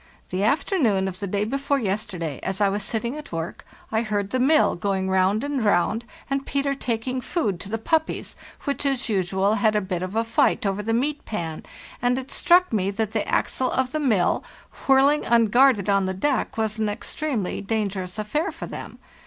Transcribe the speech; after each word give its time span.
The 0.31 0.43
afternoon 0.43 1.07
of 1.07 1.19
the 1.19 1.27
day 1.27 1.43
before 1.45 1.77
yesterday, 1.77 2.39
as 2.41 2.59
I 2.59 2.69
was 2.69 2.81
sitting 2.81 3.15
at 3.19 3.31
work, 3.31 3.63
I 3.91 4.01
heard 4.01 4.31
the 4.31 4.39
mill 4.39 4.75
go 4.75 4.95
ing 4.95 5.11
round 5.11 5.43
and 5.43 5.63
round, 5.63 6.05
and 6.27 6.43
Peter 6.43 6.73
taking 6.73 7.21
food 7.21 7.59
to 7.59 7.69
the 7.69 7.77
puppies, 7.77 8.35
which, 8.63 8.83
as 8.83 9.09
usual, 9.09 9.53
had 9.61 9.75
a 9.75 9.79
bit 9.79 10.01
of 10.01 10.15
a 10.15 10.23
fight 10.23 10.65
over 10.65 10.81
the 10.81 10.91
meat 10.91 11.23
pan; 11.25 11.61
and 12.01 12.17
it 12.17 12.31
struck 12.31 12.73
me 12.73 12.89
that 12.89 13.11
the 13.11 13.27
axle 13.27 13.69
of 13.69 13.91
the 13.91 13.99
mill 13.99 14.43
whirl 14.87 15.07
'ing 15.07 15.23
unguarded 15.23 15.87
on 15.87 16.07
the 16.07 16.15
deck 16.15 16.57
was 16.57 16.79
an 16.79 16.89
extremely 16.89 17.61
dangerous 17.61 18.17
affair 18.17 18.51
for 18.51 18.65
them. 18.65 18.97